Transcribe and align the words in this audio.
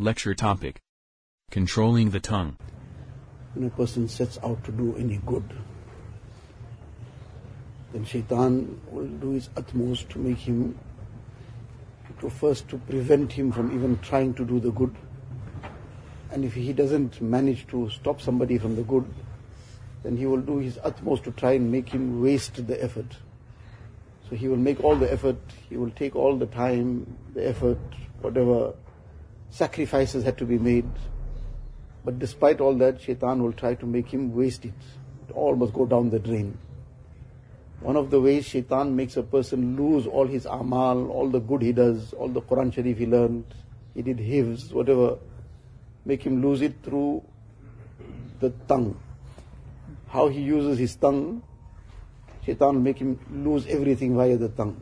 Lecture 0.00 0.32
topic 0.32 0.80
Controlling 1.50 2.10
the 2.10 2.20
tongue. 2.20 2.56
when 3.54 3.66
a 3.66 3.70
person 3.70 4.06
sets 4.06 4.38
out 4.44 4.62
to 4.62 4.70
do 4.70 4.94
any 4.96 5.16
good, 5.26 5.42
then 7.92 8.04
shaitan 8.04 8.80
will 8.92 9.08
do 9.08 9.30
his 9.30 9.50
utmost 9.56 10.08
to 10.10 10.20
make 10.20 10.38
him, 10.38 10.78
to 12.20 12.30
first 12.30 12.68
to 12.68 12.78
prevent 12.78 13.32
him 13.32 13.50
from 13.50 13.74
even 13.74 13.98
trying 13.98 14.32
to 14.34 14.44
do 14.44 14.60
the 14.60 14.70
good. 14.70 14.94
And 16.30 16.44
if 16.44 16.54
he 16.54 16.72
doesn't 16.72 17.20
manage 17.20 17.66
to 17.66 17.90
stop 17.90 18.20
somebody 18.20 18.56
from 18.56 18.76
the 18.76 18.84
good, 18.84 19.12
then 20.04 20.16
he 20.16 20.26
will 20.26 20.42
do 20.54 20.58
his 20.58 20.78
utmost 20.84 21.24
to 21.24 21.32
try 21.32 21.54
and 21.54 21.72
make 21.72 21.88
him 21.88 22.22
waste 22.22 22.64
the 22.68 22.80
effort. 22.80 23.16
So 24.30 24.36
he 24.36 24.46
will 24.46 24.64
make 24.70 24.84
all 24.84 24.94
the 24.94 25.12
effort, 25.12 25.40
he 25.68 25.76
will 25.76 25.90
take 25.90 26.14
all 26.14 26.36
the 26.36 26.46
time, 26.46 27.16
the 27.34 27.48
effort, 27.48 27.80
whatever 28.20 28.74
sacrifices 29.50 30.24
had 30.24 30.38
to 30.38 30.44
be 30.44 30.58
made. 30.58 30.88
But 32.04 32.18
despite 32.18 32.60
all 32.60 32.74
that, 32.76 33.00
shaitan 33.00 33.42
will 33.42 33.52
try 33.52 33.74
to 33.74 33.86
make 33.86 34.08
him 34.08 34.34
waste 34.34 34.64
it. 34.64 34.74
It 35.28 35.32
all 35.34 35.56
must 35.56 35.72
go 35.72 35.86
down 35.86 36.10
the 36.10 36.18
drain. 36.18 36.56
One 37.80 37.96
of 37.96 38.10
the 38.10 38.20
ways 38.20 38.44
shaitan 38.44 38.96
makes 38.96 39.16
a 39.16 39.22
person 39.22 39.76
lose 39.76 40.06
all 40.06 40.26
his 40.26 40.46
amal, 40.46 41.10
all 41.10 41.28
the 41.28 41.38
good 41.38 41.62
he 41.62 41.72
does, 41.72 42.12
all 42.12 42.28
the 42.28 42.42
Quran 42.42 42.72
Sharif 42.72 42.98
he 42.98 43.06
learned, 43.06 43.44
he 43.94 44.02
did 44.02 44.18
hifz, 44.18 44.72
whatever, 44.72 45.18
make 46.04 46.22
him 46.22 46.42
lose 46.42 46.60
it 46.60 46.74
through 46.82 47.22
the 48.40 48.50
tongue. 48.66 48.98
How 50.08 50.28
he 50.28 50.40
uses 50.40 50.78
his 50.78 50.96
tongue, 50.96 51.42
shaitan 52.44 52.74
will 52.74 52.82
make 52.82 52.98
him 52.98 53.18
lose 53.30 53.66
everything 53.66 54.16
via 54.16 54.36
the 54.36 54.48
tongue. 54.48 54.80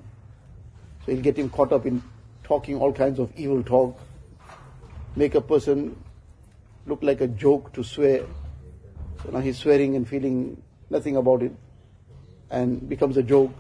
So 1.04 1.12
he'll 1.12 1.22
get 1.22 1.38
him 1.38 1.50
caught 1.50 1.72
up 1.72 1.84
in 1.84 2.02
talking 2.44 2.78
all 2.78 2.92
kinds 2.92 3.18
of 3.18 3.30
evil 3.36 3.62
talk, 3.62 3.98
make 5.16 5.34
a 5.34 5.40
person 5.40 5.96
look 6.86 7.02
like 7.02 7.20
a 7.22 7.26
joke 7.26 7.72
to 7.72 7.82
swear. 7.82 8.24
So 9.22 9.30
now 9.30 9.40
he's 9.40 9.58
swearing 9.58 9.96
and 9.96 10.06
feeling 10.06 10.62
nothing 10.90 11.16
about 11.16 11.42
it 11.42 11.52
and 12.50 12.86
becomes 12.88 13.16
a 13.16 13.22
joke. 13.22 13.50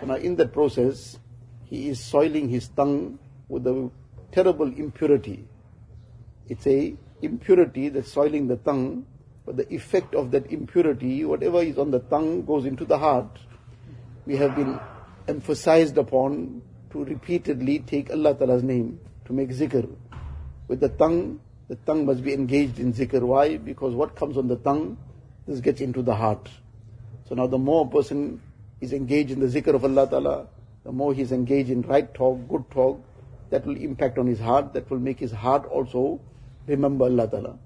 So 0.00 0.06
now 0.06 0.16
in 0.16 0.36
that 0.36 0.52
process, 0.52 1.18
he 1.64 1.88
is 1.88 1.98
soiling 1.98 2.48
his 2.48 2.68
tongue 2.68 3.18
with 3.48 3.66
a 3.66 3.90
terrible 4.30 4.66
impurity. 4.66 5.44
It's 6.48 6.66
a 6.66 6.94
impurity 7.22 7.88
that's 7.88 8.12
soiling 8.12 8.46
the 8.46 8.56
tongue, 8.56 9.06
but 9.46 9.56
the 9.56 9.72
effect 9.72 10.14
of 10.14 10.30
that 10.32 10.52
impurity, 10.52 11.24
whatever 11.24 11.62
is 11.62 11.78
on 11.78 11.90
the 11.90 12.00
tongue 12.00 12.44
goes 12.44 12.66
into 12.66 12.84
the 12.84 12.98
heart. 12.98 13.38
We 14.26 14.36
have 14.36 14.54
been 14.54 14.78
emphasized 15.26 15.96
upon 15.96 16.62
to 16.90 17.04
repeatedly 17.04 17.80
take 17.80 18.10
Allah 18.10 18.34
Ta'ala's 18.34 18.62
name, 18.62 19.00
to 19.24 19.32
make 19.32 19.48
zikr. 19.48 19.88
With 20.68 20.80
the 20.80 20.88
tongue, 20.88 21.40
the 21.68 21.76
tongue 21.76 22.06
must 22.06 22.22
be 22.24 22.32
engaged 22.32 22.78
in 22.78 22.92
zikr. 22.92 23.22
Why? 23.22 23.56
Because 23.56 23.94
what 23.94 24.14
comes 24.16 24.36
on 24.36 24.48
the 24.48 24.56
tongue, 24.56 24.96
this 25.46 25.60
gets 25.60 25.80
into 25.80 26.02
the 26.02 26.14
heart. 26.14 26.48
So 27.28 27.34
now 27.34 27.46
the 27.46 27.58
more 27.58 27.86
a 27.86 27.88
person 27.88 28.40
is 28.80 28.92
engaged 28.92 29.30
in 29.30 29.40
the 29.40 29.46
zikr 29.46 29.74
of 29.74 29.84
Allah 29.84 30.08
Ta'ala, 30.08 30.46
the 30.84 30.92
more 30.92 31.12
he 31.12 31.22
is 31.22 31.32
engaged 31.32 31.70
in 31.70 31.82
right 31.82 32.12
talk, 32.14 32.38
good 32.48 32.70
talk, 32.70 33.02
that 33.50 33.64
will 33.64 33.76
impact 33.76 34.18
on 34.18 34.26
his 34.26 34.40
heart, 34.40 34.72
that 34.74 34.90
will 34.90 34.98
make 34.98 35.18
his 35.18 35.32
heart 35.32 35.66
also 35.66 36.20
remember 36.66 37.04
Allah 37.04 37.28
Ta'ala. 37.28 37.58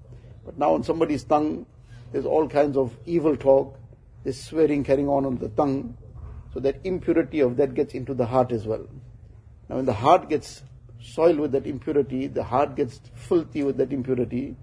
But 0.45 0.57
now 0.57 0.73
on 0.73 0.83
somebody's 0.83 1.23
tongue, 1.23 1.65
there's 2.11 2.25
all 2.25 2.47
kinds 2.47 2.77
of 2.77 2.95
evil 3.05 3.35
talk, 3.35 3.77
there's 4.23 4.39
swearing 4.39 4.83
carrying 4.83 5.07
on 5.07 5.25
on 5.25 5.37
the 5.37 5.49
tongue, 5.49 5.97
so 6.53 6.59
that 6.59 6.77
impurity 6.83 7.39
of 7.39 7.57
that 7.57 7.73
gets 7.73 7.93
into 7.93 8.13
the 8.13 8.25
heart 8.25 8.51
as 8.51 8.65
well. 8.65 8.85
Now 9.69 9.77
when 9.77 9.85
the 9.85 9.93
heart 9.93 10.29
gets 10.29 10.61
soiled 11.01 11.39
with 11.39 11.51
that 11.51 11.65
impurity, 11.65 12.27
the 12.27 12.43
heart 12.43 12.75
gets 12.75 13.01
filthy 13.15 13.63
with 13.63 13.77
that 13.77 13.91
impurity, 13.91 14.55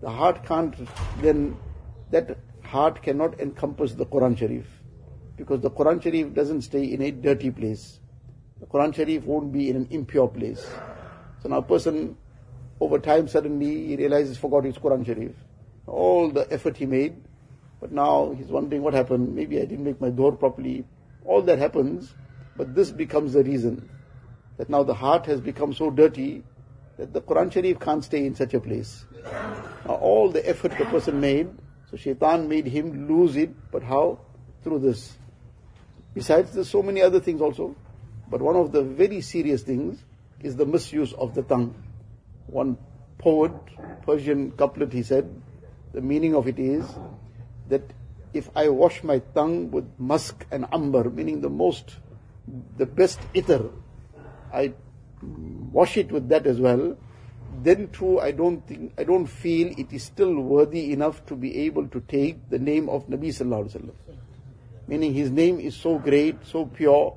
the 0.00 0.10
heart 0.10 0.44
can't 0.44 0.74
then, 1.20 1.56
that 2.10 2.38
heart 2.62 3.02
cannot 3.02 3.40
encompass 3.40 3.94
the 3.94 4.06
Quran 4.06 4.36
Sharif. 4.38 4.66
Because 5.36 5.60
the 5.60 5.70
Quran 5.70 6.02
Sharif 6.02 6.34
doesn't 6.34 6.62
stay 6.62 6.84
in 6.84 7.02
a 7.02 7.10
dirty 7.10 7.50
place. 7.50 8.00
The 8.60 8.66
Quran 8.66 8.94
Sharif 8.94 9.24
won't 9.24 9.52
be 9.52 9.70
in 9.70 9.76
an 9.76 9.88
impure 9.90 10.28
place. 10.28 10.68
So 11.42 11.48
now 11.48 11.58
a 11.58 11.62
person, 11.62 12.16
over 12.80 12.98
time 12.98 13.28
suddenly 13.28 13.86
he 13.86 13.96
realizes 13.96 14.36
forgot 14.36 14.64
his 14.64 14.76
Quran 14.76 15.06
Sharif. 15.06 15.32
All 15.86 16.28
the 16.30 16.52
effort 16.52 16.76
he 16.76 16.86
made, 16.86 17.16
but 17.80 17.92
now 17.92 18.34
he's 18.36 18.48
wondering 18.48 18.82
what 18.82 18.94
happened. 18.94 19.34
Maybe 19.34 19.58
I 19.58 19.64
didn't 19.64 19.84
make 19.84 20.00
my 20.00 20.10
dua 20.10 20.32
properly. 20.32 20.84
All 21.24 21.40
that 21.42 21.58
happens, 21.58 22.14
but 22.56 22.74
this 22.74 22.90
becomes 22.90 23.32
the 23.32 23.44
reason 23.44 23.88
that 24.58 24.68
now 24.68 24.82
the 24.82 24.94
heart 24.94 25.26
has 25.26 25.40
become 25.40 25.72
so 25.72 25.90
dirty 25.90 26.44
that 26.98 27.12
the 27.12 27.20
Quran 27.20 27.50
Sharif 27.50 27.78
can't 27.80 28.04
stay 28.04 28.26
in 28.26 28.34
such 28.34 28.54
a 28.54 28.60
place. 28.60 29.06
Now 29.86 29.94
all 29.94 30.30
the 30.30 30.46
effort 30.46 30.76
the 30.76 30.84
person 30.84 31.20
made, 31.20 31.48
so 31.90 31.96
shaitan 31.96 32.48
made 32.48 32.66
him 32.66 33.08
lose 33.08 33.36
it, 33.36 33.50
but 33.70 33.82
how? 33.82 34.20
Through 34.62 34.80
this. 34.80 35.16
Besides, 36.12 36.52
there's 36.52 36.68
so 36.68 36.82
many 36.82 37.00
other 37.00 37.20
things 37.20 37.40
also. 37.40 37.76
But 38.28 38.42
one 38.42 38.56
of 38.56 38.72
the 38.72 38.82
very 38.82 39.20
serious 39.20 39.62
things 39.62 40.04
is 40.42 40.56
the 40.56 40.66
misuse 40.66 41.12
of 41.12 41.34
the 41.34 41.42
tongue. 41.42 41.74
One 42.46 42.76
poet, 43.18 43.52
Persian 44.04 44.50
couplet, 44.52 44.92
he 44.92 45.02
said, 45.02 45.30
the 45.92 46.00
meaning 46.00 46.34
of 46.34 46.48
it 46.48 46.58
is 46.58 46.84
that 47.68 47.82
if 48.34 48.50
I 48.54 48.68
wash 48.68 49.02
my 49.02 49.20
tongue 49.34 49.70
with 49.70 49.88
musk 49.98 50.44
and 50.50 50.66
amber, 50.72 51.08
meaning 51.08 51.40
the 51.40 51.48
most, 51.48 51.96
the 52.76 52.86
best 52.86 53.20
itr, 53.34 53.70
I 54.52 54.72
wash 55.72 55.96
it 55.96 56.12
with 56.12 56.28
that 56.28 56.46
as 56.46 56.60
well, 56.60 56.96
then 57.62 57.88
too 57.88 58.20
I 58.20 58.30
don't 58.30 58.66
think, 58.66 58.92
I 58.98 59.04
don't 59.04 59.26
feel 59.26 59.74
it 59.78 59.92
is 59.92 60.04
still 60.04 60.34
worthy 60.40 60.92
enough 60.92 61.24
to 61.26 61.34
be 61.34 61.56
able 61.66 61.88
to 61.88 62.00
take 62.00 62.48
the 62.50 62.58
name 62.58 62.88
of 62.88 63.06
Nabi 63.08 63.28
Sallallahu 63.28 63.64
Alaihi 63.64 63.82
Wasallam. 63.82 63.94
Meaning 64.86 65.14
his 65.14 65.30
name 65.30 65.60
is 65.60 65.76
so 65.76 65.98
great, 65.98 66.36
so 66.46 66.66
pure, 66.66 67.16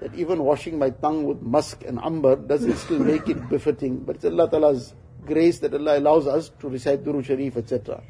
that 0.00 0.14
even 0.14 0.42
washing 0.42 0.78
my 0.78 0.90
tongue 0.90 1.24
with 1.24 1.42
musk 1.42 1.84
and 1.86 1.98
amber 2.02 2.36
doesn't 2.36 2.76
still 2.76 2.98
make 2.98 3.28
it 3.28 3.48
befitting. 3.48 3.98
But 3.98 4.16
it's 4.16 4.24
Allah 4.24 4.48
Ta'ala's 4.50 4.94
grace 5.24 5.58
that 5.60 5.74
Allah 5.74 5.98
allows 5.98 6.26
us 6.26 6.50
to 6.60 6.68
recite 6.68 7.04
Durood 7.04 7.24
Sharif, 7.24 7.56
etc. 7.56 8.02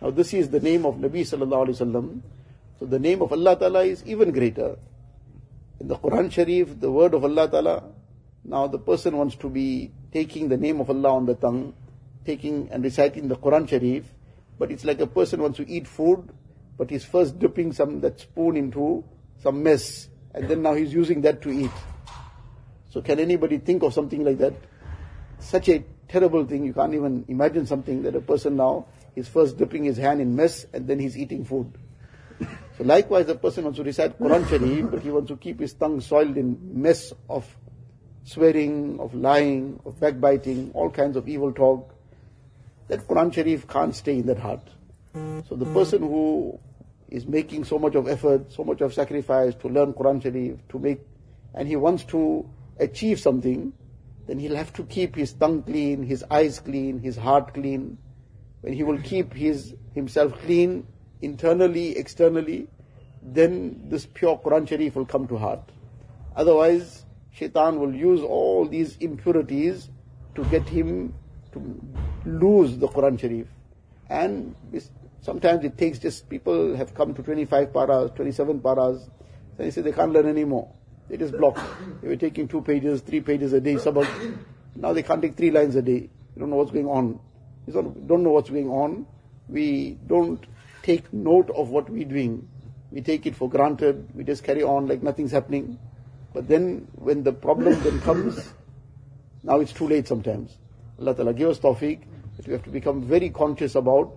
Now 0.00 0.10
this 0.10 0.32
is 0.34 0.50
the 0.50 0.60
name 0.60 0.86
of 0.86 0.96
Nabi 0.96 1.20
Sallallahu 1.20 1.68
Alaihi 1.68 1.80
Wasallam. 1.80 2.20
So 2.78 2.86
the 2.86 2.98
name 2.98 3.22
of 3.22 3.32
Allah 3.32 3.56
Ta'ala 3.56 3.84
is 3.84 4.04
even 4.06 4.30
greater. 4.30 4.76
In 5.80 5.88
the 5.88 5.96
Quran 5.96 6.30
Sharif, 6.30 6.80
the 6.80 6.90
word 6.90 7.14
of 7.14 7.24
Allah 7.24 7.48
Ta'ala, 7.48 7.82
now 8.44 8.66
the 8.66 8.78
person 8.78 9.16
wants 9.16 9.36
to 9.36 9.48
be 9.48 9.90
taking 10.12 10.48
the 10.48 10.56
name 10.56 10.80
of 10.80 10.90
Allah 10.90 11.14
on 11.14 11.26
the 11.26 11.34
tongue, 11.34 11.74
taking 12.24 12.68
and 12.70 12.84
reciting 12.84 13.28
the 13.28 13.36
Quran 13.36 13.68
Sharif, 13.68 14.04
but 14.58 14.70
it's 14.70 14.84
like 14.84 15.00
a 15.00 15.06
person 15.06 15.40
wants 15.40 15.56
to 15.56 15.68
eat 15.68 15.88
food, 15.88 16.28
but 16.76 16.90
he's 16.90 17.04
first 17.04 17.38
dipping 17.38 17.72
some 17.72 18.00
that 18.00 18.20
spoon 18.20 18.56
into 18.56 19.04
some 19.42 19.62
mess, 19.62 20.08
and 20.34 20.48
then 20.48 20.62
now 20.62 20.74
he's 20.74 20.92
using 20.92 21.22
that 21.22 21.42
to 21.42 21.50
eat. 21.50 21.70
So 22.90 23.00
can 23.00 23.18
anybody 23.18 23.58
think 23.58 23.82
of 23.82 23.92
something 23.92 24.24
like 24.24 24.38
that? 24.38 24.54
Such 25.38 25.68
a 25.68 25.84
terrible 26.08 26.44
thing, 26.44 26.64
you 26.64 26.72
can't 26.72 26.94
even 26.94 27.24
imagine 27.28 27.66
something 27.66 28.02
that 28.02 28.14
a 28.14 28.20
person 28.20 28.56
now 28.56 28.86
is 29.16 29.26
first 29.26 29.56
dipping 29.56 29.84
his 29.84 29.96
hand 29.96 30.20
in 30.20 30.36
mess 30.36 30.66
and 30.72 30.86
then 30.86 30.98
he's 30.98 31.16
eating 31.16 31.44
food. 31.44 31.72
So 32.76 32.84
likewise, 32.84 33.26
the 33.26 33.36
person 33.36 33.64
wants 33.64 33.78
to 33.78 33.84
recite 33.84 34.18
Quran 34.18 34.48
Sharif, 34.48 34.90
but 34.90 35.02
he 35.02 35.10
wants 35.10 35.28
to 35.28 35.36
keep 35.36 35.60
his 35.60 35.74
tongue 35.74 36.00
soiled 36.00 36.36
in 36.36 36.58
mess 36.82 37.12
of 37.28 37.46
swearing, 38.24 38.98
of 39.00 39.14
lying, 39.14 39.80
of 39.84 40.00
backbiting, 40.00 40.70
all 40.74 40.90
kinds 40.90 41.16
of 41.16 41.28
evil 41.28 41.52
talk. 41.52 41.94
That 42.88 43.06
Quran 43.06 43.32
Sharif 43.32 43.66
can't 43.68 43.94
stay 43.94 44.18
in 44.18 44.26
that 44.26 44.38
heart. 44.38 44.68
So 45.48 45.54
the 45.54 45.66
person 45.66 46.02
who 46.02 46.58
is 47.08 47.26
making 47.26 47.64
so 47.64 47.78
much 47.78 47.94
of 47.94 48.08
effort, 48.08 48.52
so 48.52 48.64
much 48.64 48.80
of 48.80 48.92
sacrifice 48.92 49.54
to 49.56 49.68
learn 49.68 49.92
Quran 49.92 50.22
Sharif, 50.22 50.56
to 50.70 50.78
make, 50.78 51.00
and 51.54 51.68
he 51.68 51.76
wants 51.76 52.04
to 52.04 52.48
achieve 52.80 53.20
something, 53.20 53.72
then 54.26 54.38
he'll 54.38 54.56
have 54.56 54.72
to 54.72 54.82
keep 54.84 55.14
his 55.14 55.32
tongue 55.32 55.62
clean, 55.62 56.02
his 56.02 56.24
eyes 56.30 56.58
clean, 56.58 56.98
his 56.98 57.16
heart 57.16 57.54
clean. 57.54 57.98
When 58.62 58.72
he 58.72 58.82
will 58.82 58.98
keep 58.98 59.32
his 59.32 59.74
himself 59.94 60.36
clean 60.40 60.86
internally, 61.22 61.96
externally, 61.96 62.66
then 63.22 63.88
this 63.88 64.06
pure 64.06 64.38
Quran 64.38 64.68
Sharif 64.68 64.96
will 64.96 65.06
come 65.06 65.28
to 65.28 65.36
heart. 65.36 65.70
Otherwise, 66.34 67.03
shaitan 67.34 67.80
will 67.80 67.94
use 67.94 68.20
all 68.20 68.66
these 68.68 68.96
impurities 68.98 69.90
to 70.34 70.44
get 70.44 70.68
him 70.68 71.14
to 71.52 71.80
lose 72.24 72.78
the 72.78 72.88
Quran 72.88 73.18
Sharif. 73.20 73.46
And 74.08 74.54
sometimes 75.20 75.64
it 75.64 75.76
takes 75.76 75.98
just, 75.98 76.28
people 76.28 76.76
have 76.76 76.94
come 76.94 77.14
to 77.14 77.22
25 77.22 77.72
paras, 77.72 78.10
27 78.14 78.60
paras, 78.60 79.08
and 79.58 79.66
they 79.66 79.70
say 79.70 79.82
they 79.82 79.92
can't 79.92 80.12
learn 80.12 80.28
anymore. 80.28 80.72
They 81.08 81.16
just 81.16 81.36
block. 81.36 81.58
They 82.02 82.08
were 82.08 82.16
taking 82.16 82.48
two 82.48 82.62
pages, 82.62 83.00
three 83.00 83.20
pages 83.20 83.52
a 83.52 83.60
day, 83.60 83.74
sabak. 83.74 84.38
Now 84.74 84.92
they 84.92 85.02
can't 85.02 85.20
take 85.20 85.34
three 85.36 85.50
lines 85.50 85.76
a 85.76 85.82
day. 85.82 86.08
They 86.34 86.40
don't 86.40 86.50
know 86.50 86.56
what's 86.56 86.72
going 86.72 86.86
on. 86.86 87.20
We 87.66 87.72
don't 87.72 88.22
know 88.22 88.30
what's 88.30 88.50
going 88.50 88.68
on. 88.68 89.06
We 89.48 89.98
don't 90.06 90.44
take 90.82 91.12
note 91.12 91.50
of 91.50 91.70
what 91.70 91.90
we're 91.90 92.04
doing. 92.04 92.48
We 92.90 93.00
take 93.00 93.26
it 93.26 93.36
for 93.36 93.48
granted. 93.48 94.08
We 94.14 94.24
just 94.24 94.44
carry 94.44 94.62
on 94.62 94.86
like 94.86 95.02
nothing's 95.02 95.32
happening. 95.32 95.78
But 96.34 96.48
then 96.48 96.88
when 96.96 97.22
the 97.22 97.32
problem 97.32 97.80
then 97.82 98.00
comes, 98.00 98.52
now 99.44 99.60
it's 99.60 99.72
too 99.72 99.86
late 99.88 100.08
sometimes. 100.08 100.58
Allah 100.98 101.14
Ta'ala 101.14 101.32
give 101.32 101.48
us 101.48 101.60
tawfiq 101.60 102.00
that 102.36 102.46
we 102.46 102.52
have 102.52 102.64
to 102.64 102.70
become 102.70 103.02
very 103.02 103.30
conscious 103.30 103.76
about 103.76 104.12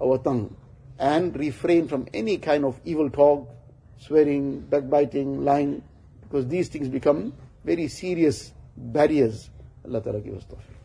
our 0.00 0.18
tongue 0.18 0.54
and 0.98 1.34
refrain 1.36 1.88
from 1.88 2.06
any 2.12 2.36
kind 2.36 2.64
of 2.66 2.78
evil 2.84 3.08
talk, 3.08 3.48
swearing, 3.98 4.60
backbiting, 4.60 5.44
lying, 5.44 5.82
because 6.20 6.46
these 6.46 6.68
things 6.68 6.88
become 6.88 7.32
very 7.64 7.88
serious 7.88 8.52
barriers. 8.76 9.50
Allah 9.84 10.02
Ta'ala 10.02 10.20
give 10.20 10.36
us 10.36 10.44
tawfiq. 10.44 10.81